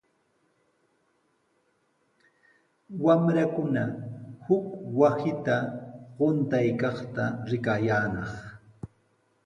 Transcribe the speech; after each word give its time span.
Wamrakuna 3.05 3.83
huk 4.45 4.65
wasita 4.99 5.55
quntaykaqta 6.17 7.23
rikayaanaq. 7.49 8.27